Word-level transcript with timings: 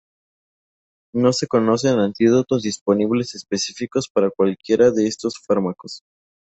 No 1.13 1.31
se 1.31 1.45
conocen 1.45 1.99
antídotos 1.99 2.63
disponibles 2.63 3.35
específicos 3.35 4.09
para 4.09 4.31
cualquiera 4.31 4.89
de 4.89 5.05
estos 5.05 5.35
fármacos. 5.45 6.01